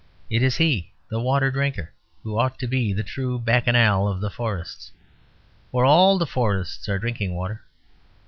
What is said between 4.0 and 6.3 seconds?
of the forests; for all the